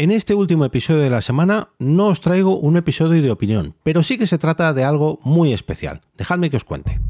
En 0.00 0.12
este 0.12 0.32
último 0.32 0.64
episodio 0.64 1.00
de 1.00 1.10
la 1.10 1.20
semana 1.20 1.70
no 1.80 2.06
os 2.06 2.20
traigo 2.20 2.56
un 2.56 2.76
episodio 2.76 3.20
de 3.20 3.32
opinión, 3.32 3.74
pero 3.82 4.04
sí 4.04 4.16
que 4.16 4.28
se 4.28 4.38
trata 4.38 4.72
de 4.72 4.84
algo 4.84 5.18
muy 5.24 5.52
especial. 5.52 6.02
Dejadme 6.16 6.50
que 6.50 6.56
os 6.56 6.62
cuente. 6.62 7.00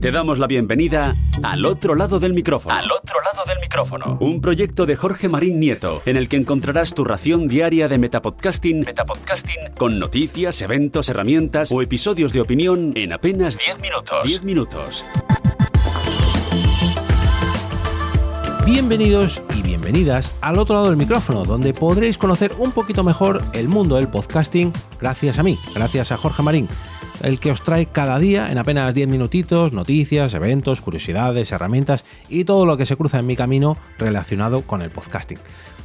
Te 0.00 0.10
damos 0.10 0.40
la 0.40 0.48
bienvenida 0.48 1.14
al 1.44 1.64
otro 1.64 1.94
lado 1.94 2.18
del 2.18 2.32
micrófono. 2.32 2.74
Al 2.74 2.90
otro 2.90 3.18
lado 3.20 3.44
del 3.46 3.60
micrófono. 3.60 4.18
Un 4.20 4.40
proyecto 4.40 4.86
de 4.86 4.96
Jorge 4.96 5.28
Marín 5.28 5.60
Nieto, 5.60 6.02
en 6.04 6.16
el 6.16 6.28
que 6.28 6.36
encontrarás 6.36 6.94
tu 6.94 7.04
ración 7.04 7.46
diaria 7.46 7.86
de 7.86 7.98
metapodcasting, 7.98 8.80
metapodcasting 8.80 9.74
con 9.78 10.00
noticias, 10.00 10.60
eventos, 10.62 11.08
herramientas 11.08 11.70
o 11.70 11.80
episodios 11.80 12.32
de 12.32 12.40
opinión 12.40 12.92
en 12.96 13.12
apenas 13.12 13.56
10 13.56 13.80
minutos. 13.80 14.24
10 14.24 14.42
minutos. 14.42 15.04
Bienvenidos 18.70 19.40
y 19.56 19.62
bienvenidas 19.62 20.36
al 20.42 20.58
otro 20.58 20.74
lado 20.74 20.88
del 20.88 20.98
micrófono, 20.98 21.42
donde 21.46 21.72
podréis 21.72 22.18
conocer 22.18 22.52
un 22.58 22.70
poquito 22.72 23.02
mejor 23.02 23.42
el 23.54 23.66
mundo 23.66 23.96
del 23.96 24.08
podcasting 24.08 24.74
gracias 25.00 25.38
a 25.38 25.42
mí, 25.42 25.58
gracias 25.74 26.12
a 26.12 26.18
Jorge 26.18 26.42
Marín, 26.42 26.68
el 27.22 27.40
que 27.40 27.50
os 27.50 27.64
trae 27.64 27.86
cada 27.86 28.18
día 28.18 28.52
en 28.52 28.58
apenas 28.58 28.92
10 28.92 29.08
minutitos 29.08 29.72
noticias, 29.72 30.34
eventos, 30.34 30.82
curiosidades, 30.82 31.50
herramientas 31.50 32.04
y 32.28 32.44
todo 32.44 32.66
lo 32.66 32.76
que 32.76 32.84
se 32.84 32.98
cruza 32.98 33.18
en 33.18 33.26
mi 33.26 33.36
camino 33.36 33.78
relacionado 33.96 34.60
con 34.60 34.82
el 34.82 34.90
podcasting. 34.90 35.38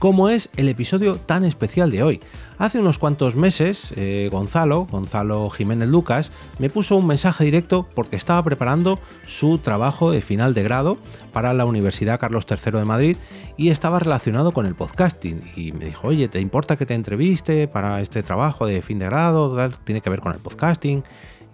Como 0.03 0.27
es 0.27 0.49
el 0.57 0.67
episodio 0.67 1.15
tan 1.15 1.45
especial 1.45 1.89
de 1.89 2.03
hoy. 2.03 2.19
Hace 2.57 2.77
unos 2.77 2.97
cuantos 2.97 3.37
meses, 3.37 3.93
eh, 3.95 4.27
Gonzalo, 4.29 4.85
Gonzalo 4.91 5.49
Jiménez 5.49 5.87
Lucas, 5.87 6.29
me 6.59 6.69
puso 6.69 6.97
un 6.97 7.07
mensaje 7.07 7.45
directo 7.45 7.87
porque 7.95 8.17
estaba 8.17 8.43
preparando 8.43 8.99
su 9.25 9.59
trabajo 9.59 10.11
de 10.11 10.19
final 10.19 10.53
de 10.53 10.63
grado 10.63 10.97
para 11.31 11.53
la 11.53 11.63
Universidad 11.63 12.19
Carlos 12.19 12.45
III 12.49 12.79
de 12.79 12.83
Madrid 12.83 13.17
y 13.55 13.69
estaba 13.69 13.97
relacionado 13.97 14.51
con 14.51 14.65
el 14.65 14.75
podcasting. 14.75 15.41
Y 15.55 15.71
me 15.71 15.85
dijo, 15.85 16.09
oye, 16.09 16.27
¿te 16.27 16.41
importa 16.41 16.75
que 16.75 16.85
te 16.85 16.95
entreviste 16.95 17.69
para 17.69 18.01
este 18.01 18.23
trabajo 18.23 18.65
de 18.65 18.81
fin 18.81 18.99
de 18.99 19.05
grado? 19.05 19.71
Tiene 19.85 20.01
que 20.01 20.09
ver 20.09 20.19
con 20.19 20.33
el 20.33 20.39
podcasting 20.39 21.05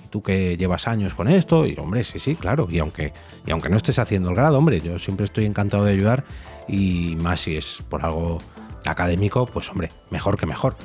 tú 0.10 0.22
que 0.22 0.58
llevas 0.58 0.88
años 0.88 1.14
con 1.14 1.28
esto, 1.28 1.66
y 1.66 1.76
hombre, 1.78 2.04
sí, 2.04 2.20
sí, 2.20 2.36
claro, 2.36 2.68
y 2.70 2.80
aunque, 2.80 3.14
y 3.46 3.52
aunque 3.52 3.70
no 3.70 3.78
estés 3.78 4.00
haciendo 4.00 4.30
el 4.30 4.36
grado, 4.36 4.58
hombre, 4.58 4.82
yo 4.82 5.00
siempre 5.00 5.26
estoy 5.26 5.46
encantado 5.46 5.86
de 5.86 5.94
ayudar 5.94 6.24
y 6.68 7.16
más 7.18 7.42
si 7.42 7.58
es 7.58 7.84
por 7.90 8.06
algo 8.06 8.40
académico, 8.86 9.46
pues 9.46 9.70
hombre, 9.70 9.90
mejor 10.10 10.38
que 10.38 10.46
mejor. 10.46 10.76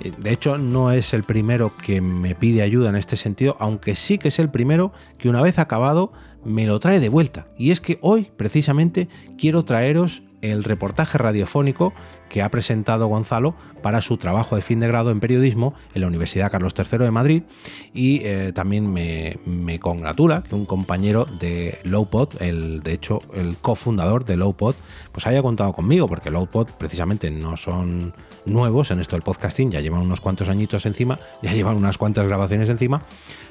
Eh, 0.00 0.12
de 0.16 0.30
hecho, 0.30 0.58
no 0.58 0.92
es 0.92 1.12
el 1.14 1.24
primero 1.24 1.72
que 1.84 2.00
me 2.00 2.34
pide 2.34 2.62
ayuda 2.62 2.90
en 2.90 2.96
este 2.96 3.16
sentido, 3.16 3.56
aunque 3.58 3.94
sí 3.94 4.18
que 4.18 4.28
es 4.28 4.38
el 4.38 4.50
primero 4.50 4.92
que 5.18 5.28
una 5.28 5.42
vez 5.42 5.58
acabado 5.58 6.12
me 6.44 6.66
lo 6.66 6.80
trae 6.80 7.00
de 7.00 7.08
vuelta. 7.08 7.48
Y 7.58 7.70
es 7.70 7.80
que 7.80 7.98
hoy, 8.00 8.30
precisamente, 8.36 9.08
quiero 9.38 9.64
traeros 9.64 10.22
el 10.42 10.64
reportaje 10.64 11.18
radiofónico 11.18 11.92
que 12.28 12.42
ha 12.42 12.48
presentado 12.48 13.08
Gonzalo 13.08 13.54
para 13.82 14.00
su 14.00 14.16
trabajo 14.16 14.56
de 14.56 14.62
fin 14.62 14.80
de 14.80 14.86
grado 14.86 15.10
en 15.10 15.20
periodismo 15.20 15.74
en 15.94 16.02
la 16.02 16.06
Universidad 16.06 16.50
Carlos 16.50 16.74
III 16.76 16.98
de 16.98 17.10
Madrid. 17.10 17.42
Y 17.92 18.20
eh, 18.24 18.52
también 18.54 18.92
me, 18.92 19.80
congratula 19.80 20.42
que 20.48 20.54
un 20.54 20.66
compañero 20.66 21.24
de 21.24 21.78
Lowpod, 21.84 22.40
el, 22.40 22.82
de 22.82 22.92
hecho 22.92 23.20
el 23.34 23.56
cofundador 23.56 24.24
de 24.24 24.36
Lowpod, 24.36 24.74
pues 25.12 25.26
haya 25.26 25.42
contado 25.42 25.72
conmigo 25.72 26.06
porque 26.06 26.30
Lowpod 26.30 26.68
precisamente 26.78 27.30
no 27.30 27.56
son 27.56 28.14
nuevos 28.46 28.90
en 28.90 29.00
esto 29.00 29.16
del 29.16 29.22
podcasting, 29.22 29.70
ya 29.70 29.80
llevan 29.80 30.02
unos 30.02 30.20
cuantos 30.20 30.48
añitos 30.48 30.86
encima, 30.86 31.18
ya 31.42 31.52
llevan 31.52 31.76
unas 31.76 31.98
cuantas 31.98 32.26
grabaciones 32.26 32.68
encima, 32.68 33.02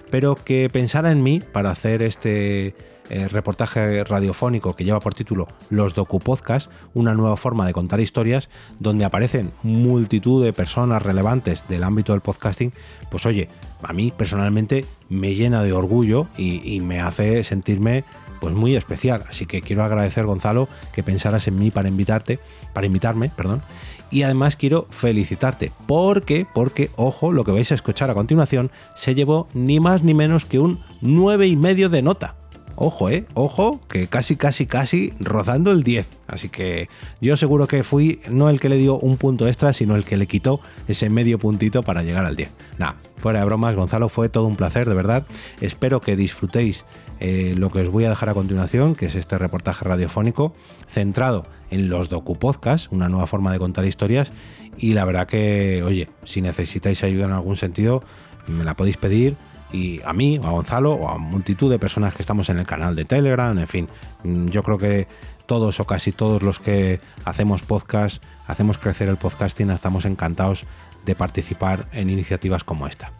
pero 0.09 0.35
que 0.35 0.69
pensara 0.71 1.11
en 1.11 1.23
mí 1.23 1.39
para 1.39 1.71
hacer 1.71 2.03
este 2.03 2.75
eh, 3.09 3.27
reportaje 3.27 4.03
radiofónico 4.03 4.75
que 4.75 4.83
lleva 4.83 4.99
por 4.99 5.15
título 5.15 5.47
Los 5.71 5.95
Docu 5.95 6.19
Podcast, 6.19 6.69
una 6.93 7.15
nueva 7.15 7.37
forma 7.37 7.65
de 7.65 7.73
contar 7.73 7.99
historias 7.99 8.49
donde 8.79 9.03
aparecen 9.03 9.51
multitud 9.63 10.43
de 10.43 10.53
personas 10.53 11.01
relevantes 11.01 11.67
del 11.67 11.83
ámbito 11.83 12.11
del 12.11 12.21
podcasting, 12.21 12.71
pues 13.09 13.25
oye, 13.25 13.49
a 13.81 13.93
mí 13.93 14.13
personalmente 14.15 14.85
me 15.09 15.33
llena 15.33 15.63
de 15.63 15.73
orgullo 15.73 16.27
y, 16.37 16.79
me 16.81 17.01
hace 17.01 17.43
sentirme 17.43 18.03
pues 18.39 18.53
muy 18.53 18.75
especial. 18.75 19.23
Así 19.27 19.47
que 19.47 19.61
quiero 19.61 19.83
agradecer 19.83 20.25
Gonzalo 20.25 20.69
que 20.93 21.01
pensaras 21.01 21.47
en 21.47 21.55
mí 21.55 21.71
para 21.71 21.89
invitarte, 21.89 22.39
para 22.73 22.85
invitarme, 22.85 23.29
perdón. 23.35 23.63
Y 24.11 24.23
además 24.23 24.55
quiero 24.55 24.87
felicitarte 24.89 25.71
porque, 25.87 26.47
porque, 26.53 26.89
ojo, 26.95 27.31
lo 27.31 27.43
que 27.43 27.51
vais 27.51 27.71
a 27.71 27.75
escuchar 27.75 28.09
a 28.09 28.15
continuación 28.15 28.71
se 28.95 29.15
llevó 29.15 29.47
ni 29.53 29.79
más 29.79 30.03
ni 30.03 30.13
menos 30.13 30.45
que 30.45 30.59
un 30.59 30.79
9 31.01 31.47
y 31.47 31.55
medio 31.55 31.89
de 31.89 32.01
nota. 32.01 32.38
Ojo, 32.81 33.09
eh, 33.09 33.25
ojo, 33.33 33.81
que 33.89 34.07
casi, 34.07 34.37
casi, 34.37 34.65
casi 34.65 35.11
rozando 35.19 35.73
el 35.73 35.83
10. 35.83 36.07
Así 36.27 36.47
que 36.47 36.87
yo 37.19 37.35
seguro 37.35 37.67
que 37.67 37.83
fui 37.83 38.21
no 38.29 38.49
el 38.49 38.61
que 38.61 38.69
le 38.69 38.77
dio 38.77 38.97
un 38.97 39.17
punto 39.17 39.49
extra, 39.49 39.73
sino 39.73 39.97
el 39.97 40.05
que 40.05 40.15
le 40.15 40.27
quitó 40.27 40.61
ese 40.87 41.09
medio 41.09 41.39
puntito 41.39 41.83
para 41.83 42.03
llegar 42.03 42.25
al 42.25 42.37
10. 42.37 42.49
Nada, 42.77 42.95
fuera 43.17 43.39
de 43.39 43.45
bromas, 43.45 43.75
Gonzalo, 43.75 44.07
fue 44.07 44.29
todo 44.29 44.45
un 44.45 44.55
placer, 44.55 44.87
de 44.87 44.95
verdad. 44.95 45.27
Espero 45.59 45.99
que 45.99 46.15
disfrutéis 46.15 46.85
eh, 47.19 47.53
lo 47.57 47.69
que 47.69 47.79
os 47.81 47.89
voy 47.89 48.05
a 48.05 48.09
dejar 48.09 48.29
a 48.29 48.33
continuación, 48.33 48.95
que 48.95 49.07
es 49.07 49.15
este 49.15 49.37
reportaje 49.37 49.83
radiofónico 49.83 50.53
centrado 50.87 51.43
en 51.71 51.89
los 51.89 52.09
docu-podcasts, 52.09 52.87
una 52.91 53.09
nueva 53.09 53.27
forma 53.27 53.51
de 53.51 53.59
contar 53.59 53.83
historias. 53.83 54.31
Y 54.77 54.93
la 54.93 55.03
verdad 55.03 55.27
que, 55.27 55.83
oye, 55.83 56.07
si 56.23 56.41
necesitáis 56.41 57.03
ayuda 57.03 57.25
en 57.25 57.33
algún 57.33 57.57
sentido, 57.57 58.05
me 58.47 58.63
la 58.63 58.73
podéis 58.73 58.95
pedir 58.95 59.35
y 59.71 60.01
a 60.03 60.13
mí, 60.13 60.39
a 60.43 60.49
Gonzalo, 60.49 60.93
o 60.93 61.09
a 61.09 61.17
multitud 61.17 61.69
de 61.69 61.79
personas 61.79 62.13
que 62.13 62.21
estamos 62.21 62.49
en 62.49 62.57
el 62.57 62.65
canal 62.65 62.95
de 62.95 63.05
Telegram, 63.05 63.57
en 63.57 63.67
fin, 63.67 63.87
mm, 64.23 64.47
yo 64.47 64.63
creo 64.63 64.77
que 64.77 65.07
todos 65.45 65.79
o 65.79 65.85
casi 65.85 66.11
todos 66.11 66.41
los 66.41 66.59
que 66.59 66.99
hacemos 67.25 67.61
podcast, 67.63 68.23
hacemos 68.47 68.77
crecer 68.77 69.09
el 69.09 69.17
podcasting, 69.17 69.71
estamos 69.71 70.05
encantados 70.05 70.65
de 71.05 71.15
participar 71.15 71.87
en 71.91 72.09
iniciativas 72.09 72.63
como 72.63 72.87
esta. 72.87 73.11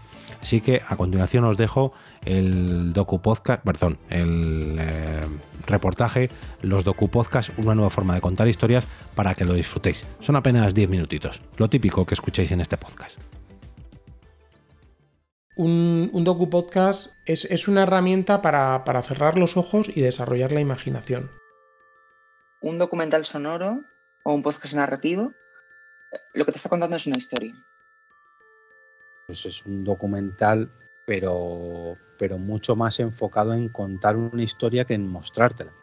Así 0.42 0.62
que 0.62 0.82
a 0.88 0.96
continuación 0.96 1.44
os 1.44 1.58
dejo 1.58 1.92
el 2.24 2.94
docu 2.94 3.22
podcast, 3.22 3.64
perdón, 3.64 3.98
el 4.10 4.78
eh, 4.80 5.26
reportaje, 5.66 6.30
los 6.62 6.84
docu 6.84 7.10
podcast, 7.10 7.50
una 7.58 7.76
nueva 7.76 7.90
forma 7.90 8.16
de 8.16 8.22
contar 8.22 8.48
historias 8.48 8.88
para 9.16 9.36
que 9.36 9.46
lo 9.46 9.54
disfrutéis. 9.54 10.06
Son 10.20 10.36
apenas 10.36 10.74
10 10.74 10.90
minutitos, 10.90 11.42
lo 11.58 11.70
típico 11.70 12.06
que 12.06 12.14
escuchéis 12.14 12.52
en 12.52 12.62
este 12.62 12.78
podcast 12.78 13.20
un, 15.60 16.10
un 16.14 16.24
docu 16.24 16.50
podcast 16.50 17.18
es, 17.26 17.68
una 17.68 17.84
herramienta 17.84 18.42
para, 18.42 18.82
cerrar 19.04 19.38
los 19.38 19.58
ojos 19.58 19.92
y 19.94 20.00
desarrollar 20.00 20.54
la 20.54 20.62
imaginación. 20.62 21.32
Un 22.62 22.78
documental 22.78 23.26
sonoro 23.26 23.84
o 24.24 24.34
un 24.34 24.42
podcast 24.42 24.76
narrativo, 24.76 25.34
lo 26.34 26.46
que 26.46 26.54
te 26.54 26.58
está 26.58 26.70
contando 26.70 26.96
es 26.96 27.08
una 27.08 27.18
historia. 27.18 27.54
Pues 29.28 29.46
es 29.46 29.66
un 29.66 29.84
documental, 29.84 30.72
pero, 31.06 31.98
pero 32.18 32.38
mucho 32.38 32.78
más 32.78 33.02
enfocado 33.02 33.54
en 33.54 33.68
contar 33.68 34.16
una 34.16 34.44
historia 34.44 34.86
que 34.86 34.94
en 34.94 35.10
mostrártela. 35.10 35.74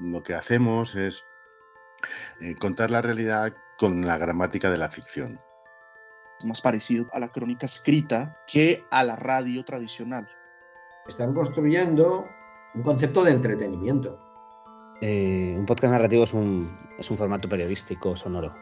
Lo 0.00 0.24
que 0.24 0.34
hacemos 0.34 0.96
es 0.96 1.24
eh, 2.40 2.56
contar 2.56 2.90
la 2.90 3.02
realidad 3.02 3.54
con 3.78 4.04
la 4.04 4.18
gramática 4.18 4.68
de 4.68 4.78
la 4.78 4.88
ficción 4.88 5.38
más 6.44 6.60
parecido 6.60 7.06
a 7.12 7.20
la 7.20 7.28
crónica 7.28 7.66
escrita 7.66 8.36
que 8.46 8.84
a 8.90 9.04
la 9.04 9.16
radio 9.16 9.64
tradicional. 9.64 10.28
Están 11.06 11.34
construyendo 11.34 12.24
un 12.74 12.82
concepto 12.82 13.24
de 13.24 13.32
entretenimiento. 13.32 14.18
Eh, 15.00 15.54
un 15.56 15.66
podcast 15.66 15.92
narrativo 15.92 16.24
es 16.24 16.32
un, 16.32 16.78
es 16.98 17.10
un 17.10 17.16
formato 17.16 17.48
periodístico 17.48 18.16
sonoro. 18.16 18.52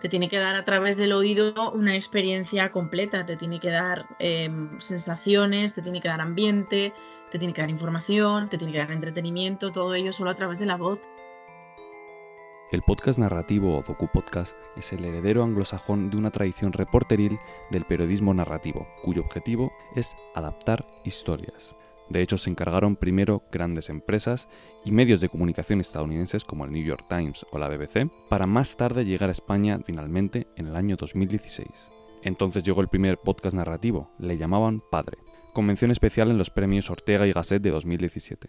Te 0.00 0.08
tiene 0.08 0.28
que 0.28 0.38
dar 0.38 0.54
a 0.54 0.64
través 0.64 0.98
del 0.98 1.12
oído 1.12 1.72
una 1.72 1.94
experiencia 1.94 2.70
completa, 2.70 3.24
te 3.24 3.36
tiene 3.36 3.58
que 3.58 3.70
dar 3.70 4.04
em, 4.18 4.78
sensaciones, 4.78 5.72
te 5.72 5.80
tiene 5.80 6.00
que 6.00 6.08
dar 6.08 6.20
ambiente, 6.20 6.92
te 7.30 7.38
tiene 7.38 7.54
que 7.54 7.62
dar 7.62 7.70
información, 7.70 8.48
te 8.48 8.58
tiene 8.58 8.72
que 8.72 8.78
dar 8.78 8.92
entretenimiento, 8.92 9.72
todo 9.72 9.94
ello 9.94 10.12
solo 10.12 10.30
a 10.30 10.34
través 10.34 10.58
de 10.58 10.66
la 10.66 10.76
voz. 10.76 11.00
El 12.72 12.82
podcast 12.82 13.20
narrativo 13.20 13.78
o 13.78 13.84
docu-podcast 13.84 14.56
es 14.76 14.92
el 14.92 15.04
heredero 15.04 15.44
anglosajón 15.44 16.10
de 16.10 16.16
una 16.16 16.32
tradición 16.32 16.72
reporteril 16.72 17.38
del 17.70 17.84
periodismo 17.84 18.34
narrativo, 18.34 18.88
cuyo 19.04 19.22
objetivo 19.22 19.70
es 19.94 20.16
adaptar 20.34 20.84
historias. 21.04 21.76
De 22.08 22.22
hecho, 22.22 22.38
se 22.38 22.50
encargaron 22.50 22.96
primero 22.96 23.44
grandes 23.52 23.88
empresas 23.88 24.48
y 24.84 24.90
medios 24.90 25.20
de 25.20 25.28
comunicación 25.28 25.80
estadounidenses 25.80 26.44
como 26.44 26.64
el 26.64 26.72
New 26.72 26.84
York 26.84 27.06
Times 27.08 27.46
o 27.52 27.58
la 27.58 27.68
BBC, 27.68 28.10
para 28.28 28.48
más 28.48 28.76
tarde 28.76 29.04
llegar 29.04 29.28
a 29.28 29.32
España 29.32 29.78
finalmente 29.84 30.48
en 30.56 30.66
el 30.66 30.74
año 30.74 30.96
2016. 30.96 31.92
Entonces 32.22 32.64
llegó 32.64 32.80
el 32.80 32.88
primer 32.88 33.18
podcast 33.18 33.54
narrativo, 33.54 34.10
le 34.18 34.38
llamaban 34.38 34.82
Padre, 34.90 35.18
convención 35.54 35.92
especial 35.92 36.32
en 36.32 36.38
los 36.38 36.50
premios 36.50 36.90
Ortega 36.90 37.28
y 37.28 37.32
Gasset 37.32 37.62
de 37.62 37.70
2017. 37.70 38.48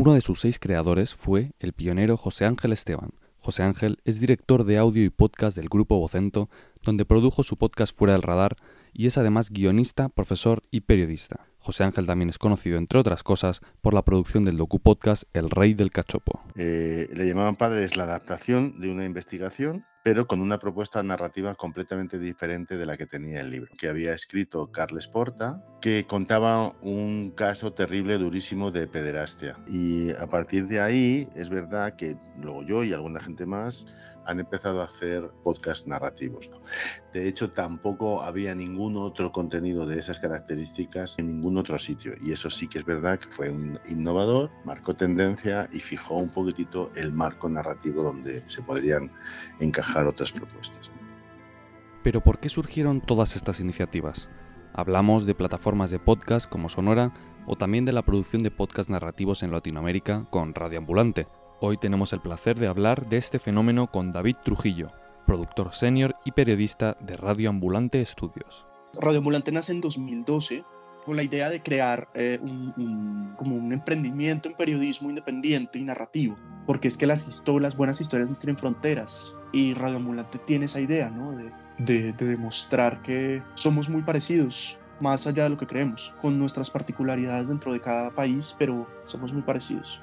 Uno 0.00 0.14
de 0.14 0.20
sus 0.20 0.38
seis 0.38 0.60
creadores 0.60 1.12
fue 1.12 1.54
el 1.58 1.72
pionero 1.72 2.16
José 2.16 2.44
Ángel 2.44 2.72
Esteban. 2.72 3.10
José 3.38 3.64
Ángel 3.64 3.98
es 4.04 4.20
director 4.20 4.62
de 4.62 4.78
audio 4.78 5.02
y 5.02 5.10
podcast 5.10 5.56
del 5.56 5.68
grupo 5.68 5.98
Vocento, 5.98 6.48
donde 6.84 7.04
produjo 7.04 7.42
su 7.42 7.56
podcast 7.56 7.98
Fuera 7.98 8.12
del 8.12 8.22
Radar 8.22 8.54
y 8.92 9.08
es 9.08 9.18
además 9.18 9.50
guionista, 9.50 10.08
profesor 10.08 10.62
y 10.70 10.82
periodista. 10.82 11.48
José 11.58 11.82
Ángel 11.82 12.06
también 12.06 12.28
es 12.28 12.38
conocido, 12.38 12.78
entre 12.78 13.00
otras 13.00 13.24
cosas, 13.24 13.60
por 13.80 13.92
la 13.92 14.04
producción 14.04 14.44
del 14.44 14.56
docu-podcast 14.56 15.24
El 15.32 15.50
Rey 15.50 15.74
del 15.74 15.90
Cachopo. 15.90 16.42
Eh, 16.54 17.08
le 17.12 17.26
llamaban 17.26 17.56
padres 17.56 17.96
la 17.96 18.04
adaptación 18.04 18.80
de 18.80 18.92
una 18.92 19.04
investigación 19.04 19.84
pero 20.08 20.26
con 20.26 20.40
una 20.40 20.58
propuesta 20.58 21.02
narrativa 21.02 21.54
completamente 21.54 22.18
diferente 22.18 22.78
de 22.78 22.86
la 22.86 22.96
que 22.96 23.04
tenía 23.04 23.42
el 23.42 23.50
libro, 23.50 23.70
que 23.78 23.90
había 23.90 24.14
escrito 24.14 24.72
Carles 24.72 25.06
Porta, 25.06 25.62
que 25.82 26.06
contaba 26.06 26.72
un 26.80 27.32
caso 27.32 27.74
terrible, 27.74 28.16
durísimo 28.16 28.70
de 28.70 28.86
pederastia. 28.86 29.58
Y 29.66 30.12
a 30.12 30.26
partir 30.26 30.66
de 30.66 30.80
ahí, 30.80 31.28
es 31.34 31.50
verdad 31.50 31.94
que 31.94 32.16
luego 32.40 32.62
yo 32.62 32.84
y 32.84 32.94
alguna 32.94 33.20
gente 33.20 33.44
más 33.44 33.84
han 34.28 34.40
empezado 34.40 34.82
a 34.82 34.84
hacer 34.84 35.30
podcast 35.42 35.86
narrativos. 35.86 36.50
De 37.14 37.26
hecho, 37.26 37.50
tampoco 37.50 38.22
había 38.22 38.54
ningún 38.54 38.96
otro 38.98 39.32
contenido 39.32 39.86
de 39.86 39.98
esas 39.98 40.18
características 40.18 41.18
en 41.18 41.26
ningún 41.26 41.56
otro 41.56 41.78
sitio. 41.78 42.12
Y 42.20 42.32
eso 42.32 42.50
sí 42.50 42.68
que 42.68 42.78
es 42.78 42.84
verdad 42.84 43.18
que 43.18 43.30
fue 43.30 43.50
un 43.50 43.80
innovador, 43.88 44.50
marcó 44.66 44.94
tendencia 44.94 45.68
y 45.72 45.80
fijó 45.80 46.16
un 46.16 46.28
poquitito 46.28 46.92
el 46.94 47.10
marco 47.10 47.48
narrativo 47.48 48.02
donde 48.02 48.42
se 48.46 48.60
podrían 48.60 49.10
encajar 49.60 50.06
otras 50.06 50.30
propuestas. 50.30 50.92
Pero 52.02 52.20
¿por 52.20 52.38
qué 52.38 52.50
surgieron 52.50 53.00
todas 53.00 53.34
estas 53.34 53.60
iniciativas? 53.60 54.30
Hablamos 54.74 55.24
de 55.24 55.34
plataformas 55.34 55.90
de 55.90 55.98
podcast 55.98 56.50
como 56.50 56.68
Sonora 56.68 57.14
o 57.46 57.56
también 57.56 57.86
de 57.86 57.92
la 57.92 58.02
producción 58.02 58.42
de 58.42 58.50
podcast 58.50 58.90
narrativos 58.90 59.42
en 59.42 59.52
Latinoamérica 59.52 60.26
con 60.30 60.54
Radio 60.54 60.78
Ambulante, 60.78 61.26
Hoy 61.60 61.76
tenemos 61.76 62.12
el 62.12 62.20
placer 62.20 62.56
de 62.56 62.68
hablar 62.68 63.08
de 63.08 63.16
este 63.16 63.40
fenómeno 63.40 63.88
con 63.88 64.12
David 64.12 64.36
Trujillo, 64.44 64.92
productor 65.26 65.74
senior 65.74 66.14
y 66.24 66.30
periodista 66.30 66.96
de 67.00 67.16
Radio 67.16 67.50
Ambulante 67.50 68.00
Estudios. 68.00 68.64
Radio 68.94 69.18
Ambulante 69.18 69.50
nace 69.50 69.72
en 69.72 69.80
2012 69.80 70.62
con 71.04 71.16
la 71.16 71.24
idea 71.24 71.50
de 71.50 71.60
crear 71.60 72.10
eh, 72.14 72.38
un, 72.40 73.34
como 73.36 73.56
un 73.56 73.72
emprendimiento 73.72 74.48
en 74.48 74.54
periodismo 74.54 75.08
independiente 75.08 75.80
y 75.80 75.82
narrativo, 75.82 76.36
porque 76.64 76.86
es 76.86 76.96
que 76.96 77.08
las, 77.08 77.26
historias, 77.26 77.76
buenas 77.76 78.00
historias 78.00 78.30
no 78.30 78.36
tienen 78.36 78.56
fronteras 78.56 79.36
y 79.52 79.74
Radio 79.74 79.96
Ambulante 79.96 80.38
tiene 80.38 80.66
esa 80.66 80.80
idea 80.80 81.10
¿no? 81.10 81.32
de, 81.32 81.50
de, 81.78 82.12
de 82.12 82.24
demostrar 82.24 83.02
que 83.02 83.42
somos 83.54 83.88
muy 83.88 84.02
parecidos 84.02 84.78
más 85.00 85.26
allá 85.26 85.44
de 85.44 85.50
lo 85.50 85.58
que 85.58 85.66
creemos, 85.66 86.14
con 86.20 86.38
nuestras 86.38 86.70
particularidades 86.70 87.48
dentro 87.48 87.72
de 87.72 87.80
cada 87.80 88.12
país, 88.12 88.54
pero 88.58 88.86
somos 89.06 89.32
muy 89.32 89.42
parecidos. 89.42 90.00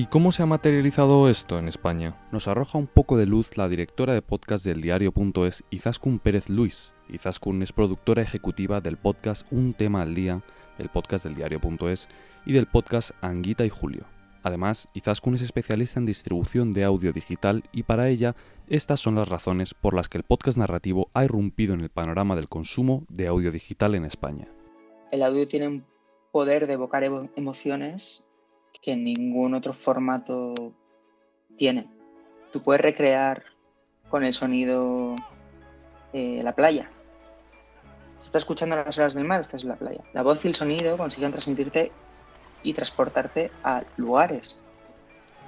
¿Y 0.00 0.06
cómo 0.06 0.32
se 0.32 0.42
ha 0.42 0.46
materializado 0.46 1.28
esto 1.28 1.58
en 1.58 1.68
España? 1.68 2.16
Nos 2.32 2.48
arroja 2.48 2.78
un 2.78 2.86
poco 2.86 3.18
de 3.18 3.26
luz 3.26 3.58
la 3.58 3.68
directora 3.68 4.14
de 4.14 4.22
podcast 4.22 4.64
del 4.64 4.80
diario.es, 4.80 5.62
Izaskun 5.68 6.20
Pérez 6.20 6.48
Luis. 6.48 6.94
Izaskun 7.10 7.62
es 7.62 7.74
productora 7.74 8.22
ejecutiva 8.22 8.80
del 8.80 8.96
podcast 8.96 9.46
Un 9.50 9.74
tema 9.74 10.00
al 10.00 10.14
día, 10.14 10.42
el 10.78 10.88
podcast 10.88 11.24
del 11.26 11.34
diario.es, 11.34 12.08
y 12.46 12.54
del 12.54 12.66
podcast 12.66 13.10
Anguita 13.20 13.66
y 13.66 13.68
Julio. 13.68 14.06
Además, 14.42 14.88
Izaskun 14.94 15.34
es 15.34 15.42
especialista 15.42 16.00
en 16.00 16.06
distribución 16.06 16.72
de 16.72 16.84
audio 16.84 17.12
digital 17.12 17.64
y 17.70 17.82
para 17.82 18.08
ella 18.08 18.34
estas 18.68 19.00
son 19.00 19.16
las 19.16 19.28
razones 19.28 19.74
por 19.74 19.92
las 19.92 20.08
que 20.08 20.16
el 20.16 20.24
podcast 20.24 20.56
narrativo 20.56 21.10
ha 21.12 21.26
irrumpido 21.26 21.74
en 21.74 21.82
el 21.82 21.90
panorama 21.90 22.36
del 22.36 22.48
consumo 22.48 23.04
de 23.10 23.26
audio 23.26 23.52
digital 23.52 23.94
en 23.94 24.06
España. 24.06 24.48
El 25.12 25.22
audio 25.22 25.46
tiene 25.46 25.68
un 25.68 25.84
poder 26.32 26.66
de 26.66 26.72
evocar 26.72 27.04
emociones 27.36 28.29
que 28.80 28.96
ningún 28.96 29.54
otro 29.54 29.72
formato 29.72 30.72
tiene. 31.56 31.88
Tú 32.52 32.62
puedes 32.62 32.80
recrear 32.80 33.44
con 34.08 34.24
el 34.24 34.34
sonido 34.34 35.16
eh, 36.12 36.40
la 36.42 36.54
playa. 36.54 36.90
Si 38.20 38.26
estás 38.26 38.42
escuchando 38.42 38.76
las 38.76 38.98
olas 38.98 39.14
del 39.14 39.24
mar, 39.24 39.40
estás 39.40 39.62
en 39.62 39.70
la 39.70 39.76
playa. 39.76 40.02
La 40.12 40.22
voz 40.22 40.44
y 40.44 40.48
el 40.48 40.54
sonido 40.54 40.96
consiguen 40.96 41.32
transmitirte 41.32 41.92
y 42.62 42.74
transportarte 42.74 43.50
a 43.62 43.84
lugares. 43.96 44.60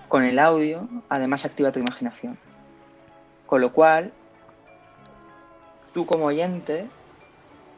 Con 0.08 0.24
el 0.24 0.38
audio, 0.38 0.88
además, 1.08 1.44
activa 1.44 1.72
tu 1.72 1.80
imaginación. 1.80 2.38
Con 3.46 3.60
lo 3.60 3.72
cual, 3.72 4.12
tú 5.92 6.06
como 6.06 6.26
oyente 6.26 6.86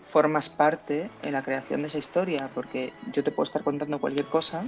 formas 0.03 0.49
parte 0.49 1.11
en 1.23 1.33
la 1.33 1.43
creación 1.43 1.83
de 1.83 1.89
esa 1.89 1.99
historia, 1.99 2.51
porque 2.55 2.93
yo 3.13 3.25
te 3.25 3.31
puedo 3.31 3.45
estar 3.45 3.65
contando 3.65 4.01
cualquier 4.01 4.27
cosa 4.27 4.65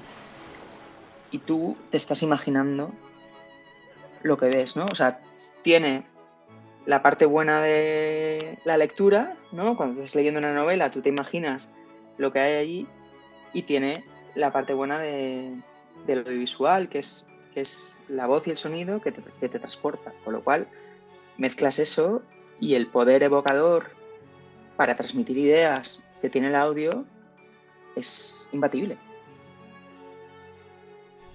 y 1.37 1.39
tú 1.39 1.77
te 1.91 1.99
estás 1.99 2.23
imaginando 2.23 2.93
lo 4.23 4.39
que 4.39 4.47
ves, 4.47 4.75
¿no? 4.75 4.87
O 4.87 4.95
sea, 4.95 5.21
tiene 5.63 6.07
la 6.87 7.03
parte 7.03 7.27
buena 7.27 7.61
de 7.61 8.59
la 8.65 8.79
lectura, 8.79 9.37
¿no? 9.53 9.77
Cuando 9.77 10.01
estás 10.01 10.15
leyendo 10.15 10.39
una 10.39 10.55
novela, 10.55 10.91
tú 10.91 11.03
te 11.03 11.11
imaginas 11.11 11.69
lo 12.17 12.33
que 12.33 12.39
hay 12.41 12.55
allí 12.55 12.87
y 13.53 13.63
tiene 13.63 14.03
la 14.35 14.51
parte 14.51 14.73
buena 14.73 14.99
de, 14.99 15.61
del 16.07 16.21
audiovisual, 16.21 16.89
que 16.89 17.01
es, 17.01 17.29
que 17.53 17.61
es 17.61 17.99
la 18.09 18.27
voz 18.27 18.47
y 18.47 18.51
el 18.53 18.57
sonido 18.57 19.03
que 19.03 19.13
te, 19.13 19.23
que 19.39 19.51
te 19.51 19.59
transporta. 19.59 20.15
Con 20.25 20.33
lo 20.33 20.43
cual, 20.43 20.67
mezclas 21.37 21.79
eso 21.79 22.23
y 22.61 22.77
el 22.77 22.87
poder 22.87 23.23
evocador 23.23 23.91
para 24.79 24.95
transmitir 24.95 25.37
ideas 25.37 26.03
que 26.23 26.31
tiene 26.31 26.49
el 26.49 26.57
audio 26.57 27.05
es 27.95 28.49
imbatible 28.53 28.97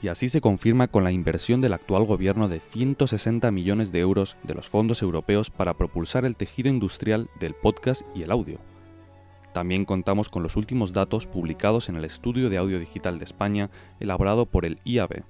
y 0.01 0.07
así 0.07 0.29
se 0.29 0.41
confirma 0.41 0.87
con 0.87 1.03
la 1.03 1.11
inversión 1.11 1.61
del 1.61 1.73
actual 1.73 2.05
gobierno 2.05 2.47
de 2.47 2.59
160 2.59 3.51
millones 3.51 3.91
de 3.91 3.99
euros 3.99 4.35
de 4.43 4.55
los 4.55 4.67
fondos 4.67 5.01
europeos 5.01 5.51
para 5.51 5.75
propulsar 5.75 6.25
el 6.25 6.35
tejido 6.35 6.69
industrial 6.69 7.29
del 7.39 7.53
podcast 7.53 8.01
y 8.15 8.23
el 8.23 8.31
audio. 8.31 8.59
También 9.53 9.85
contamos 9.85 10.29
con 10.29 10.43
los 10.43 10.55
últimos 10.55 10.93
datos 10.93 11.27
publicados 11.27 11.89
en 11.89 11.97
el 11.97 12.05
Estudio 12.05 12.49
de 12.49 12.57
Audio 12.57 12.79
Digital 12.79 13.19
de 13.19 13.25
España 13.25 13.69
elaborado 13.99 14.45
por 14.45 14.65
el 14.65 14.79
IAB. 14.85 15.23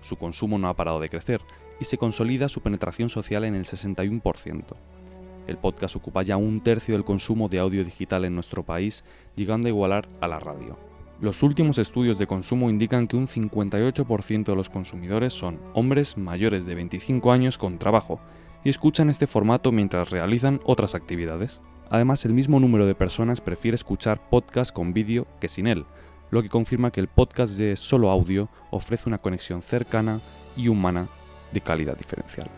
Su 0.00 0.16
consumo 0.16 0.58
no 0.58 0.68
ha 0.68 0.76
parado 0.76 1.00
de 1.00 1.10
crecer 1.10 1.42
y 1.80 1.84
se 1.84 1.98
consolida 1.98 2.48
su 2.48 2.60
penetración 2.60 3.08
social 3.08 3.44
en 3.44 3.54
el 3.54 3.64
61%. 3.64 4.64
El 5.48 5.58
podcast 5.58 5.96
ocupa 5.96 6.22
ya 6.22 6.36
un 6.36 6.62
tercio 6.62 6.94
del 6.94 7.04
consumo 7.04 7.48
de 7.48 7.58
audio 7.58 7.84
digital 7.84 8.24
en 8.24 8.36
nuestro 8.36 8.62
país, 8.62 9.04
llegando 9.34 9.66
a 9.66 9.70
igualar 9.70 10.08
a 10.20 10.28
la 10.28 10.38
radio. 10.38 10.91
Los 11.22 11.44
últimos 11.44 11.78
estudios 11.78 12.18
de 12.18 12.26
consumo 12.26 12.68
indican 12.68 13.06
que 13.06 13.14
un 13.14 13.28
58% 13.28 14.44
de 14.44 14.56
los 14.56 14.68
consumidores 14.68 15.32
son 15.32 15.60
hombres 15.72 16.18
mayores 16.18 16.66
de 16.66 16.74
25 16.74 17.30
años 17.30 17.58
con 17.58 17.78
trabajo 17.78 18.18
y 18.64 18.70
escuchan 18.70 19.08
este 19.08 19.28
formato 19.28 19.70
mientras 19.70 20.10
realizan 20.10 20.60
otras 20.64 20.96
actividades. 20.96 21.60
Además, 21.90 22.24
el 22.24 22.34
mismo 22.34 22.58
número 22.58 22.86
de 22.86 22.96
personas 22.96 23.40
prefiere 23.40 23.76
escuchar 23.76 24.28
podcast 24.30 24.72
con 24.72 24.92
vídeo 24.92 25.28
que 25.38 25.46
sin 25.46 25.68
él, 25.68 25.84
lo 26.32 26.42
que 26.42 26.48
confirma 26.48 26.90
que 26.90 26.98
el 26.98 27.06
podcast 27.06 27.56
de 27.56 27.76
solo 27.76 28.10
audio 28.10 28.48
ofrece 28.72 29.08
una 29.08 29.18
conexión 29.18 29.62
cercana 29.62 30.20
y 30.56 30.66
humana 30.66 31.06
de 31.52 31.60
calidad 31.60 31.96
diferencial. 31.96 32.50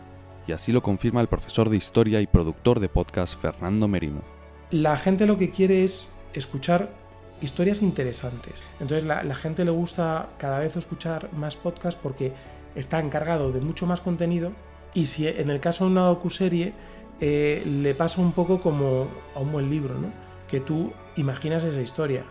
Y 0.47 0.53
así 0.53 0.71
lo 0.71 0.81
confirma 0.81 1.21
el 1.21 1.27
profesor 1.27 1.69
de 1.69 1.77
historia 1.77 2.19
y 2.19 2.25
productor 2.25 2.79
de 2.79 2.89
podcast 2.89 3.39
Fernando 3.39 3.87
Merino. 3.87 4.23
La 4.71 4.97
gente 4.97 5.27
lo 5.27 5.37
que 5.37 5.51
quiere 5.51 5.83
es 5.83 6.15
escuchar 6.33 7.04
historias 7.41 7.81
interesantes. 7.81 8.61
Entonces 8.79 9.03
la, 9.03 9.23
la, 9.23 9.35
gente 9.35 9.65
le 9.65 9.71
gusta 9.71 10.29
cada 10.37 10.59
vez 10.59 10.75
escuchar 10.75 11.31
más 11.33 11.55
podcasts 11.55 11.99
porque 12.01 12.33
está 12.75 12.99
encargado 12.99 13.51
de 13.51 13.61
mucho 13.61 13.85
más 13.85 14.01
contenido 14.01 14.51
y 14.93 15.07
si 15.07 15.27
en 15.27 15.49
el 15.49 15.59
caso 15.59 15.85
de 15.85 15.91
una 15.91 16.05
docuserie 16.05 16.73
eh, 17.21 17.63
le 17.65 17.95
pasa 17.95 18.21
un 18.21 18.33
poco 18.33 18.59
como 18.59 19.07
a 19.35 19.39
un 19.39 19.51
buen 19.51 19.69
libro, 19.69 19.95
¿no? 19.95 20.09
que 20.49 20.59
tú 20.59 20.91
imaginas 21.15 21.63
esa 21.63 21.81
historia. 21.81 22.23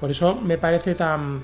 Por 0.00 0.10
eso 0.10 0.36
me 0.36 0.58
parece 0.58 0.94
tan, 0.94 1.42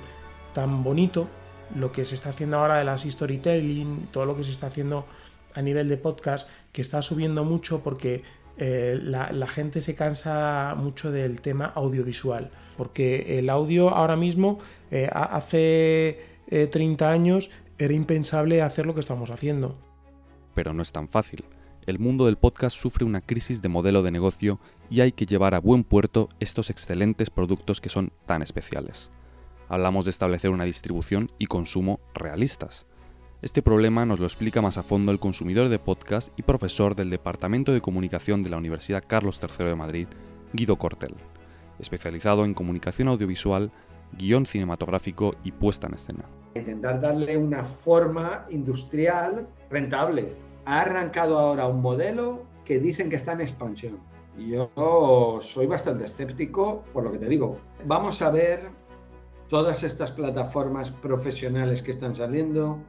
tan 0.53 0.85
bonito 0.85 1.29
lo 1.75 1.91
que 1.91 2.05
se 2.05 2.15
está 2.15 2.29
haciendo 2.29 2.59
ahora 2.59 2.77
de 2.79 2.85
las 2.85 3.03
storytelling, 3.03 4.09
todo 4.13 4.27
lo 4.27 4.37
que 4.37 4.45
se 4.45 4.53
está 4.53 4.69
haciendo 4.69 5.07
a 5.55 5.63
nivel 5.63 5.89
de 5.89 5.97
podcast, 5.97 6.49
que 6.73 6.83
está 6.83 7.03
subiendo 7.03 7.45
mucho 7.45 7.81
porque 7.81 8.23
eh, 8.57 8.99
la, 9.03 9.47
gente 9.47 9.81
se 9.81 9.95
cansa 9.95 10.75
mucho 10.77 11.11
del 11.11 11.41
tema 11.41 11.67
audiovisual, 11.67 12.51
porque 12.77 13.39
el 13.39 13.51
audio 13.51 13.91
ahora 13.91 14.17
mismo, 14.17 14.59
eh, 14.91 15.09
hace 15.13 16.21
30 16.49 17.05
eh, 17.05 17.13
años, 17.13 17.51
era 17.79 17.95
impensable 17.95 18.63
hacer 18.63 18.87
lo 18.87 18.95
que 18.95 19.01
estamos 19.01 19.31
haciendo. 19.31 19.77
Pero 20.55 20.73
no 20.73 20.83
es 20.83 20.93
tan 20.93 21.09
fácil. 21.09 21.45
El 21.87 21.99
mundo 21.99 22.27
del 22.27 22.39
podcast 22.39 22.77
sufre 22.77 23.05
una 23.05 23.21
crisis 23.21 23.61
de 23.61 23.69
modelo 23.69 24.03
de 24.03 24.13
negocio 24.13 24.61
y 24.89 25.01
hay 25.01 25.13
que 25.13 25.27
llevar 25.27 25.55
a 25.55 25.61
buen 25.61 25.85
puerto 25.85 26.29
estos 26.41 26.71
excelentes 26.71 27.31
productos 27.31 27.81
que 27.81 27.89
son 27.89 28.13
tan 28.25 28.41
especiales. 28.41 29.11
Hablamos 29.69 30.05
de 30.05 30.11
establecer 30.11 30.51
una 30.51 30.65
distribución 30.65 31.31
y 31.39 31.47
consumo 31.47 32.01
realistas 32.15 32.87
este 33.45 33.61
problema 33.61 34.07
nos 34.07 34.21
lo 34.21 34.25
explica 34.25 34.63
más 34.63 34.79
a 34.79 34.83
fondo 34.83 35.13
el 35.13 35.21
consumidor 35.21 35.69
de 35.69 35.79
podcast 35.79 36.33
y 36.39 36.45
profesor 36.45 36.95
del 36.95 37.11
Departamento 37.11 37.75
de 37.75 37.83
Comunicación 37.83 38.41
de 38.41 38.49
la 38.49 38.57
Universidad 38.57 39.05
Carlos 39.07 39.39
III 39.39 39.67
de 39.67 39.75
Madrid, 39.75 40.09
Guido 40.55 40.77
Cortel, 40.77 41.15
especializado 41.79 42.47
en 42.47 42.55
comunicación 42.55 43.09
audiovisual, 43.09 43.71
guion 44.13 44.47
cinematográfico 44.47 45.35
y 45.45 45.53
puesta 45.53 45.89
en 45.89 45.93
escena. 45.93 46.25
Intentar 46.55 47.03
darle 47.03 47.37
una 47.37 47.65
forma 47.65 48.47
industrial 48.49 49.47
rentable. 49.69 50.33
Ha 50.65 50.81
arrancado 50.81 51.39
ahora 51.39 51.67
un 51.67 51.83
modelo 51.83 52.45
que 52.65 52.79
dicen 52.79 53.11
que 53.11 53.17
está 53.17 53.33
en 53.33 53.43
expansión. 53.43 53.99
Yo 54.39 55.39
soy 55.43 55.67
bastante 55.67 56.07
escéptico 56.07 56.83
por 56.95 57.05
lo 57.05 57.13
que 57.13 57.19
te 57.19 57.29
digo. 57.29 57.59
Vamos 57.85 58.23
a 58.23 58.31
ver 58.31 58.71
todas 59.51 59.83
estas 59.83 60.13
plataformas 60.13 60.91
profesionales 60.91 61.83
que 61.83 61.91
están 61.91 62.15
saliendo, 62.15 62.81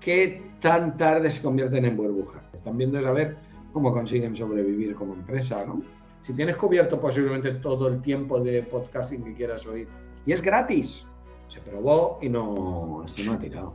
qué 0.00 0.42
tan 0.60 0.96
tarde 0.96 1.30
se 1.30 1.42
convierten 1.42 1.84
en 1.84 1.96
burbuja. 1.96 2.42
Están 2.52 2.76
viendo 2.76 2.98
es 2.98 3.06
a 3.06 3.12
ver 3.12 3.36
cómo 3.72 3.92
consiguen 3.92 4.34
sobrevivir 4.34 4.94
como 4.94 5.14
empresa, 5.14 5.64
¿no? 5.64 5.82
Si 6.22 6.32
tienes 6.34 6.56
cubierto 6.56 7.00
posiblemente 7.00 7.52
todo 7.52 7.88
el 7.88 8.02
tiempo 8.02 8.40
de 8.40 8.62
podcasting 8.62 9.24
que 9.24 9.34
quieras 9.34 9.66
oír 9.66 9.88
y 10.26 10.32
es 10.32 10.42
gratis, 10.42 11.06
se 11.48 11.60
probó 11.60 12.18
y 12.20 12.28
no, 12.28 13.02
esto 13.06 13.22
no 13.24 13.32
ha 13.32 13.38
tirado. 13.38 13.74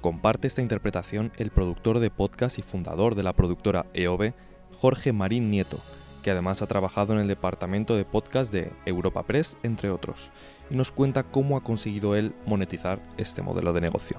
Comparte 0.00 0.46
esta 0.46 0.62
interpretación 0.62 1.32
el 1.36 1.50
productor 1.50 2.00
de 2.00 2.10
podcast 2.10 2.58
y 2.58 2.62
fundador 2.62 3.14
de 3.14 3.22
la 3.22 3.34
productora 3.34 3.86
EOB, 3.94 4.32
Jorge 4.78 5.12
Marín 5.12 5.50
Nieto, 5.50 5.78
que 6.22 6.30
además 6.30 6.62
ha 6.62 6.66
trabajado 6.66 7.12
en 7.12 7.20
el 7.20 7.28
departamento 7.28 7.94
de 7.94 8.04
podcast 8.04 8.52
de 8.52 8.72
Europa 8.86 9.22
Press, 9.24 9.56
entre 9.62 9.90
otros, 9.90 10.30
y 10.70 10.76
nos 10.76 10.90
cuenta 10.90 11.24
cómo 11.24 11.56
ha 11.56 11.62
conseguido 11.62 12.16
él 12.16 12.34
monetizar 12.46 13.00
este 13.16 13.42
modelo 13.42 13.72
de 13.72 13.82
negocio. 13.82 14.18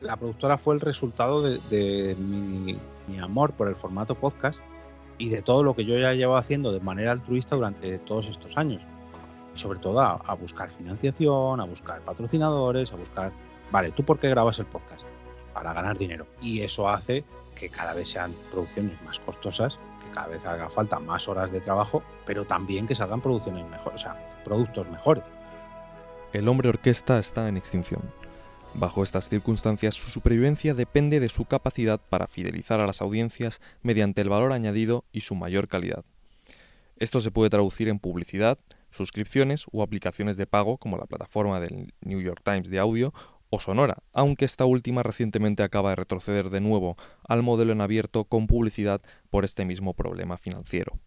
La 0.00 0.16
productora 0.16 0.58
fue 0.58 0.74
el 0.74 0.80
resultado 0.80 1.42
de, 1.42 2.16
mi, 2.18 2.78
amor 3.20 3.52
por 3.52 3.68
el 3.68 3.74
formato 3.74 4.14
podcast 4.14 4.58
y 5.18 5.28
de 5.28 5.42
todo 5.42 5.64
lo 5.64 5.74
que 5.74 5.84
yo 5.84 5.98
ya 5.98 6.12
llevo 6.14 6.36
haciendo 6.36 6.72
de 6.72 6.80
manera 6.80 7.10
altruista 7.12 7.56
durante 7.56 7.98
todos 7.98 8.28
estos 8.28 8.56
años. 8.56 8.82
Y 9.54 9.58
sobre 9.58 9.80
todo 9.80 10.00
a, 10.00 10.12
a, 10.12 10.34
buscar 10.34 10.70
financiación, 10.70 11.60
a 11.60 11.64
buscar 11.64 12.00
patrocinadores, 12.02 12.92
a 12.92 12.96
buscar, 12.96 13.32
vale, 13.72 13.90
¿tú 13.90 14.04
por 14.04 14.20
qué 14.20 14.28
grabas 14.28 14.60
el 14.60 14.66
podcast? 14.66 15.02
Pues 15.02 15.44
para 15.52 15.72
ganar 15.72 15.98
dinero. 15.98 16.26
Y 16.40 16.60
eso 16.60 16.88
hace 16.88 17.24
que 17.56 17.68
cada 17.68 17.92
vez 17.92 18.08
sean 18.08 18.32
producciones 18.52 19.02
más 19.02 19.18
costosas, 19.18 19.78
que 20.04 20.10
cada 20.14 20.28
vez 20.28 20.46
haga 20.46 20.68
falta 20.68 21.00
más 21.00 21.26
horas 21.26 21.50
de 21.50 21.60
trabajo, 21.60 22.04
pero 22.24 22.44
también 22.44 22.86
que 22.86 22.94
salgan 22.94 23.20
producciones 23.20 23.66
mejores, 23.68 23.96
o 23.96 23.98
sea, 23.98 24.30
productos 24.44 24.88
mejores. 24.90 25.24
El 26.32 26.46
hombre 26.46 26.68
orquesta 26.68 27.18
está 27.18 27.48
en 27.48 27.56
extinción. 27.56 28.02
Bajo 28.74 29.02
estas 29.02 29.28
circunstancias, 29.28 29.94
su 29.94 30.10
supervivencia 30.10 30.74
depende 30.74 31.20
de 31.20 31.28
su 31.28 31.46
capacidad 31.46 32.00
para 32.00 32.26
fidelizar 32.26 32.80
a 32.80 32.86
las 32.86 33.00
audiencias 33.00 33.60
mediante 33.82 34.20
el 34.20 34.28
valor 34.28 34.52
añadido 34.52 35.04
y 35.10 35.22
su 35.22 35.34
mayor 35.34 35.66
calidad. 35.68 36.04
Esto 36.96 37.20
se 37.20 37.30
puede 37.30 37.50
traducir 37.50 37.88
en 37.88 37.98
publicidad, 37.98 38.58
suscripciones 38.90 39.66
o 39.72 39.82
aplicaciones 39.82 40.36
de 40.36 40.46
pago 40.46 40.78
como 40.78 40.96
la 40.96 41.06
plataforma 41.06 41.60
del 41.60 41.92
New 42.00 42.20
York 42.20 42.40
Times 42.44 42.70
de 42.70 42.78
audio 42.78 43.12
o 43.50 43.58
Sonora, 43.58 43.98
aunque 44.12 44.44
esta 44.44 44.64
última 44.64 45.02
recientemente 45.02 45.62
acaba 45.62 45.90
de 45.90 45.96
retroceder 45.96 46.50
de 46.50 46.60
nuevo 46.60 46.96
al 47.26 47.42
modelo 47.42 47.72
en 47.72 47.80
abierto 47.80 48.24
con 48.24 48.46
publicidad 48.46 49.00
por 49.30 49.44
este 49.44 49.64
mismo 49.64 49.94
problema 49.94 50.36
financiero. 50.36 50.98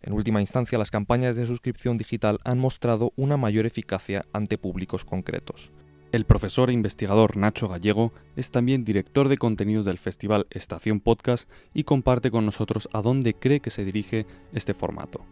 En 0.00 0.12
última 0.12 0.40
instancia, 0.40 0.78
las 0.78 0.90
campañas 0.90 1.36
de 1.36 1.46
suscripción 1.46 1.98
digital 1.98 2.38
han 2.44 2.58
mostrado 2.58 3.12
una 3.16 3.36
mayor 3.36 3.66
eficacia 3.66 4.24
ante 4.32 4.58
públicos 4.58 5.04
concretos. 5.04 5.70
El 6.12 6.24
profesor 6.24 6.70
e 6.70 6.72
investigador 6.72 7.36
Nacho 7.36 7.68
Gallego 7.68 8.10
es 8.36 8.52
también 8.52 8.84
director 8.84 9.28
de 9.28 9.38
contenidos 9.38 9.84
del 9.84 9.98
festival 9.98 10.46
Estación 10.50 11.00
Podcast 11.00 11.50
y 11.74 11.82
comparte 11.82 12.30
con 12.30 12.46
nosotros 12.46 12.88
a 12.92 13.02
dónde 13.02 13.34
cree 13.34 13.58
que 13.58 13.70
se 13.70 13.84
dirige 13.84 14.24
este 14.52 14.72
formato. 14.72 15.24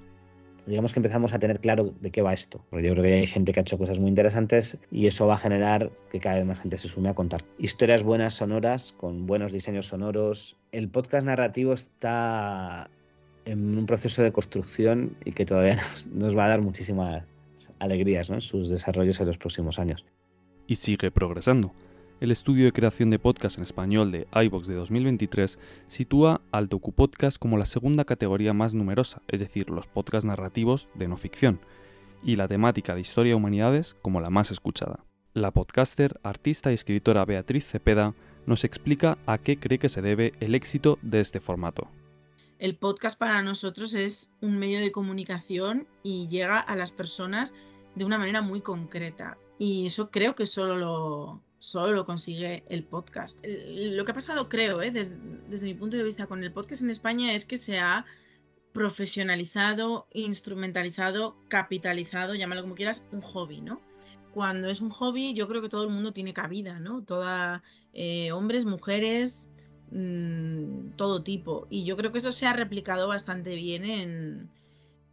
Digamos 0.67 0.93
que 0.93 0.99
empezamos 0.99 1.33
a 1.33 1.39
tener 1.39 1.61
claro 1.61 1.95
de 2.01 2.11
qué 2.11 2.23
va 2.23 2.35
esto, 2.35 2.65
porque 2.71 2.89
yo 2.89 2.93
creo 2.95 3.05
que 3.05 3.13
hay 3.13 3.27
gente 3.27 3.53
que 3.53 3.61
ha 3.61 3.63
hecho 3.63 3.79
cosas 3.79 4.01
muy 4.01 4.09
interesantes 4.09 4.77
y 4.91 5.07
eso 5.07 5.27
va 5.27 5.35
a 5.35 5.39
generar 5.39 5.93
que 6.11 6.19
cada 6.19 6.37
vez 6.37 6.47
más 6.47 6.59
gente 6.59 6.77
se 6.77 6.89
sume 6.89 7.09
a 7.09 7.15
contar 7.15 7.45
historias 7.59 8.03
buenas, 8.03 8.35
sonoras, 8.35 8.93
con 8.93 9.27
buenos 9.27 9.53
diseños 9.53 9.87
sonoros. 9.87 10.57
El 10.73 10.89
podcast 10.89 11.25
narrativo 11.25 11.73
está 11.73 12.91
en 13.45 13.79
un 13.79 13.87
proceso 13.87 14.23
de 14.23 14.33
construcción 14.33 15.17
y 15.25 15.33
que 15.33 15.47
todavía 15.47 15.79
nos, 16.13 16.37
va 16.37 16.47
a 16.47 16.49
dar 16.49 16.63
muchísimas 16.63 17.23
alegrías 17.79 18.29
en 18.31 18.41
sus 18.41 18.71
desarrollos 18.71 19.21
en 19.21 19.29
los 19.29 19.39
próximos 19.39 19.79
años 19.79 20.05
y 20.67 20.77
sigue 20.77 21.11
progresando. 21.11 21.73
El 22.21 22.31
estudio 22.31 22.65
de 22.65 22.73
creación 22.73 23.11
de 23.11 23.19
podcast 23.19 23.59
en 23.59 23.65
español 23.65 24.11
de 24.13 24.27
iVox 24.33 24.67
de 24.67 24.75
2023 24.75 25.59
sitúa 25.89 26.41
al 26.53 26.69
podcast 26.69 27.39
como 27.39 27.59
la 27.59 27.67
segunda 27.67 28.05
categoría 28.05 28.55
más 28.55 28.73
numerosa, 28.73 29.21
es 29.29 29.41
decir, 29.41 29.69
los 29.69 29.87
podcasts 29.89 30.25
narrativos 30.25 30.89
de 30.95 31.09
no 31.09 31.17
ficción, 31.17 31.61
y 32.23 32.37
la 32.37 32.49
temática 32.49 32.95
de 32.95 33.01
historia 33.01 33.33
y 33.33 33.35
humanidades 33.35 33.97
como 34.01 34.21
la 34.21 34.31
más 34.31 34.51
escuchada. 34.51 35.05
La 35.35 35.51
podcaster, 35.51 36.21
artista 36.23 36.71
y 36.71 36.75
escritora 36.75 37.25
Beatriz 37.25 37.67
Cepeda 37.67 38.15
nos 38.47 38.65
explica 38.65 39.19
a 39.27 39.39
qué 39.39 39.59
cree 39.59 39.79
que 39.79 39.89
se 39.89 40.01
debe 40.01 40.33
el 40.41 40.55
éxito 40.55 40.99
de 41.03 41.21
este 41.21 41.41
formato. 41.41 41.89
El 42.59 42.77
podcast 42.77 43.19
para 43.19 43.43
nosotros 43.43 43.95
es 43.95 44.31
un 44.41 44.59
medio 44.59 44.81
de 44.81 44.93
comunicación 44.93 45.87
y 46.03 46.29
llega 46.29 46.61
a 46.61 46.77
las 46.77 46.93
personas 46.93 47.55
de 47.97 48.05
una 48.05 48.17
manera 48.17 48.43
muy 48.43 48.61
concreta. 48.61 49.37
Y 49.59 49.87
eso 49.87 50.11
creo 50.11 50.35
que 50.35 50.47
solo 50.47 50.77
lo, 50.77 51.43
solo 51.59 51.93
lo 51.93 52.05
consigue 52.05 52.65
el 52.69 52.85
podcast. 52.85 53.41
lo 53.45 54.05
que 54.05 54.11
ha 54.11 54.15
pasado, 54.15 54.49
creo, 54.49 54.83
¿eh? 54.83 54.91
desde, 54.91 55.17
desde, 55.49 55.67
mi 55.67 55.75
punto 55.75 55.97
de 55.97 56.05
vista 56.05 56.27
con 56.27 56.43
el 56.43 56.53
podcast 56.53 56.83
en 56.83 56.91
España 56.91 57.33
es 57.33 57.47
que 57.47 57.57
se 57.57 57.79
ha 57.79 58.05
profesionalizado, 58.73 60.09
instrumentalizado, 60.13 61.37
capitalizado, 61.49 62.35
llámalo 62.35 62.63
como 62.63 62.75
quieras, 62.75 63.05
un 63.13 63.21
hobby, 63.23 63.61
¿no? 63.61 63.81
Cuando 64.33 64.69
es 64.69 64.81
un 64.81 64.91
hobby, 64.91 65.33
yo 65.33 65.47
creo 65.47 65.63
que 65.63 65.69
todo 65.69 65.85
el 65.85 65.91
mundo 65.91 66.13
tiene 66.13 66.35
cabida, 66.35 66.81
¿no? 66.81 67.01
Toda, 67.01 67.63
eh, 67.93 68.33
hombres, 68.33 68.65
mujeres, 68.65 69.53
mmm, 69.93 70.91
todo 70.97 71.23
tipo. 71.23 71.69
Y 71.71 71.85
yo 71.85 71.97
creo 71.97 72.11
que 72.11 72.19
eso 72.19 72.33
se 72.33 72.47
ha 72.47 72.53
replicado 72.53 73.07
bastante 73.07 73.55
bien 73.55 73.85
en, 73.85 74.51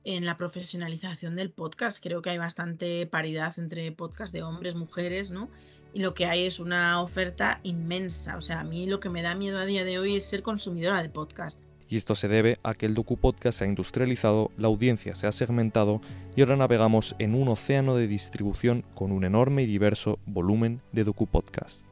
en 0.03 0.25
la 0.25 0.37
profesionalización 0.37 1.35
del 1.35 1.51
podcast. 1.51 2.01
Creo 2.01 2.21
que 2.21 2.29
hay 2.29 2.37
bastante 2.37 3.05
paridad 3.07 3.57
entre 3.57 3.91
podcast 3.91 4.33
de 4.33 4.43
hombres, 4.43 4.75
mujeres, 4.75 5.31
¿no? 5.31 5.49
Y 5.93 6.01
lo 6.01 6.13
que 6.13 6.25
hay 6.25 6.45
es 6.45 6.59
una 6.59 7.01
oferta 7.01 7.59
inmensa. 7.63 8.37
O 8.37 8.41
sea, 8.41 8.61
a 8.61 8.63
mí 8.63 8.87
lo 8.87 8.99
que 8.99 9.09
me 9.09 9.21
da 9.21 9.35
miedo 9.35 9.59
a 9.59 9.65
día 9.65 9.83
de 9.83 9.99
hoy 9.99 10.15
es 10.15 10.25
ser 10.25 10.41
consumidora 10.41 11.01
de 11.01 11.09
podcast. 11.09 11.61
Y 11.89 11.97
esto 11.97 12.15
se 12.15 12.29
debe 12.29 12.57
a 12.63 12.73
que 12.73 12.85
el 12.85 12.93
DocuPodcast 12.93 13.59
se 13.59 13.65
ha 13.65 13.67
industrializado, 13.67 14.49
la 14.57 14.69
audiencia 14.69 15.13
se 15.13 15.27
ha 15.27 15.33
segmentado 15.33 15.99
y 16.37 16.41
ahora 16.41 16.55
navegamos 16.55 17.17
en 17.19 17.35
un 17.35 17.49
océano 17.49 17.97
de 17.97 18.07
distribución 18.07 18.85
con 18.95 19.11
un 19.11 19.25
enorme 19.25 19.63
y 19.63 19.65
diverso 19.65 20.17
volumen 20.25 20.81
de 20.93 21.03
DocuPodcast. 21.03 21.90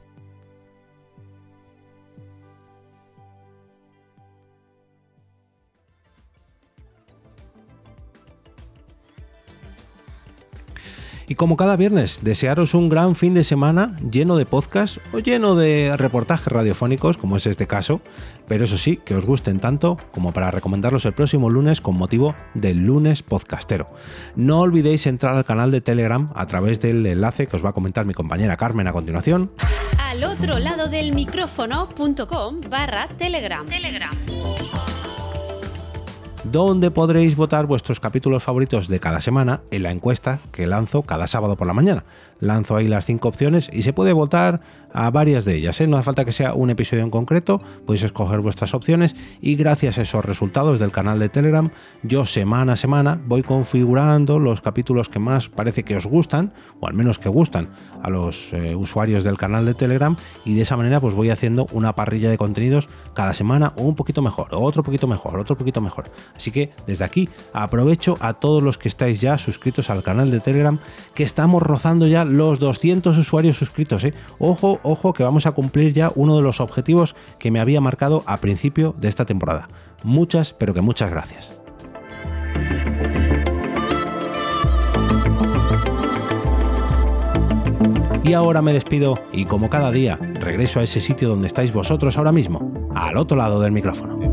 Y 11.29 11.35
como 11.35 11.57
cada 11.57 11.75
viernes, 11.75 12.21
desearos 12.23 12.73
un 12.73 12.89
gran 12.89 13.15
fin 13.15 13.35
de 13.35 13.43
semana 13.43 13.95
lleno 14.11 14.35
de 14.35 14.47
podcast 14.47 14.97
o 15.13 15.19
lleno 15.19 15.55
de 15.55 15.95
reportajes 15.95 16.47
radiofónicos, 16.51 17.17
como 17.17 17.37
es 17.37 17.45
este 17.45 17.67
caso, 17.67 18.01
pero 18.47 18.65
eso 18.65 18.79
sí, 18.79 18.97
que 18.97 19.13
os 19.13 19.27
gusten 19.27 19.59
tanto 19.59 19.95
como 20.11 20.33
para 20.33 20.49
recomendarlos 20.49 21.05
el 21.05 21.13
próximo 21.13 21.51
lunes 21.51 21.81
con 21.81 21.95
motivo 21.95 22.33
del 22.55 22.79
lunes 22.79 23.21
podcastero. 23.21 23.85
No 24.35 24.61
olvidéis 24.61 25.05
entrar 25.05 25.37
al 25.37 25.45
canal 25.45 25.69
de 25.69 25.81
Telegram 25.81 26.31
a 26.33 26.47
través 26.47 26.79
del 26.79 27.05
enlace 27.05 27.45
que 27.45 27.57
os 27.57 27.63
va 27.63 27.69
a 27.69 27.73
comentar 27.73 28.07
mi 28.07 28.15
compañera 28.15 28.57
Carmen 28.57 28.87
a 28.87 28.93
continuación. 28.93 29.51
Al 29.99 30.23
otro 30.23 30.57
lado 30.57 30.87
del 30.87 31.13
micrófono.com 31.13 32.61
barra 32.71 33.07
Telegram. 33.19 33.67
Telegram 33.67 34.15
donde 36.51 36.91
podréis 36.91 37.35
votar 37.35 37.65
vuestros 37.65 37.99
capítulos 37.99 38.43
favoritos 38.43 38.87
de 38.87 38.99
cada 38.99 39.21
semana 39.21 39.61
en 39.71 39.83
la 39.83 39.91
encuesta 39.91 40.39
que 40.51 40.67
lanzo 40.67 41.03
cada 41.03 41.27
sábado 41.27 41.55
por 41.55 41.67
la 41.67 41.73
mañana. 41.73 42.03
Lanzo 42.39 42.75
ahí 42.75 42.87
las 42.87 43.05
cinco 43.05 43.27
opciones 43.27 43.69
y 43.71 43.81
se 43.81 43.93
puede 43.93 44.13
votar 44.13 44.61
a 44.93 45.09
varias 45.11 45.45
de 45.45 45.55
ellas. 45.55 45.79
¿eh? 45.81 45.87
No 45.87 45.97
hace 45.97 46.05
falta 46.05 46.25
que 46.25 46.31
sea 46.31 46.53
un 46.53 46.69
episodio 46.69 47.03
en 47.03 47.09
concreto, 47.09 47.61
podéis 47.85 48.03
escoger 48.03 48.39
vuestras 48.39 48.73
opciones 48.73 49.15
y 49.41 49.55
gracias 49.55 49.97
a 49.97 50.01
esos 50.01 50.25
resultados 50.25 50.79
del 50.79 50.91
canal 50.91 51.19
de 51.19 51.29
Telegram, 51.29 51.69
yo 52.03 52.25
semana 52.25 52.73
a 52.73 52.77
semana 52.77 53.19
voy 53.25 53.43
configurando 53.43 54.39
los 54.39 54.61
capítulos 54.61 55.09
que 55.09 55.19
más 55.19 55.49
parece 55.49 55.83
que 55.83 55.95
os 55.95 56.05
gustan, 56.05 56.53
o 56.79 56.87
al 56.87 56.93
menos 56.93 57.19
que 57.19 57.29
gustan 57.29 57.69
a 58.01 58.09
los 58.09 58.53
eh, 58.53 58.75
usuarios 58.75 59.23
del 59.23 59.37
canal 59.37 59.65
de 59.65 59.73
Telegram 59.73 60.15
y 60.45 60.55
de 60.55 60.61
esa 60.61 60.77
manera 60.77 60.99
pues 60.99 61.13
voy 61.13 61.29
haciendo 61.29 61.67
una 61.71 61.95
parrilla 61.95 62.29
de 62.29 62.37
contenidos 62.37 62.87
cada 63.13 63.33
semana 63.33 63.73
un 63.75 63.95
poquito 63.95 64.21
mejor, 64.21 64.47
otro 64.51 64.83
poquito 64.83 65.07
mejor, 65.07 65.37
otro 65.39 65.57
poquito 65.57 65.81
mejor. 65.81 66.05
Así 66.35 66.51
que 66.51 66.71
desde 66.87 67.03
aquí 67.03 67.29
aprovecho 67.53 68.17
a 68.21 68.33
todos 68.33 68.63
los 68.63 68.77
que 68.77 68.87
estáis 68.87 69.19
ya 69.19 69.37
suscritos 69.37 69.89
al 69.89 70.03
canal 70.03 70.31
de 70.31 70.39
Telegram, 70.39 70.79
que 71.13 71.23
estamos 71.23 71.61
rozando 71.61 72.07
ya 72.07 72.23
los 72.29 72.59
200 72.59 73.17
usuarios 73.17 73.57
suscritos. 73.57 74.03
¿eh? 74.03 74.13
Ojo, 74.37 74.79
ojo, 74.83 75.13
que 75.13 75.23
vamos 75.23 75.45
a 75.45 75.51
cumplir 75.51 75.93
ya 75.93 76.11
uno 76.15 76.35
de 76.37 76.43
los 76.43 76.59
objetivos 76.59 77.15
que 77.37 77.51
me 77.51 77.59
había 77.59 77.81
marcado 77.81 78.23
a 78.25 78.37
principio 78.37 78.95
de 78.97 79.07
esta 79.09 79.25
temporada. 79.25 79.67
Muchas, 80.03 80.53
pero 80.53 80.73
que 80.73 80.81
muchas 80.81 81.09
gracias. 81.09 81.59
Y 88.23 88.33
ahora 88.33 88.61
me 88.61 88.73
despido 88.73 89.15
y 89.33 89.45
como 89.45 89.71
cada 89.71 89.91
día 89.91 90.19
regreso 90.39 90.79
a 90.79 90.83
ese 90.83 91.01
sitio 91.01 91.29
donde 91.29 91.47
estáis 91.47 91.73
vosotros 91.73 92.15
ahora 92.15 92.31
mismo, 92.31 92.71
al 92.93 93.17
otro 93.17 93.35
lado 93.35 93.59
del 93.59 93.71
micrófono. 93.71 94.28